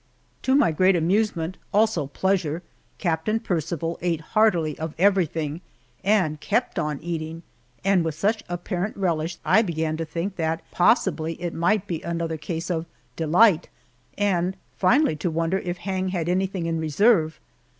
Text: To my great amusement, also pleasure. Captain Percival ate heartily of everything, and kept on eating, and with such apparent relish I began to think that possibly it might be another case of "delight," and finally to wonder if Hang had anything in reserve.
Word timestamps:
To 0.41 0.55
my 0.55 0.71
great 0.71 0.95
amusement, 0.95 1.57
also 1.71 2.07
pleasure. 2.07 2.63
Captain 2.97 3.39
Percival 3.39 3.99
ate 4.01 4.21
heartily 4.33 4.75
of 4.79 4.95
everything, 4.97 5.61
and 6.03 6.39
kept 6.41 6.79
on 6.79 6.97
eating, 7.01 7.43
and 7.83 8.03
with 8.03 8.15
such 8.15 8.43
apparent 8.49 8.97
relish 8.97 9.37
I 9.45 9.61
began 9.61 9.97
to 9.97 10.05
think 10.05 10.37
that 10.37 10.63
possibly 10.71 11.39
it 11.39 11.53
might 11.53 11.85
be 11.85 12.01
another 12.01 12.37
case 12.37 12.71
of 12.71 12.87
"delight," 13.15 13.69
and 14.17 14.57
finally 14.75 15.15
to 15.17 15.29
wonder 15.29 15.59
if 15.59 15.77
Hang 15.77 16.07
had 16.07 16.27
anything 16.27 16.65
in 16.65 16.79
reserve. 16.79 17.39